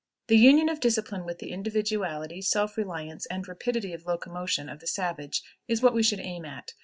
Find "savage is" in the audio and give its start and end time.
4.87-5.83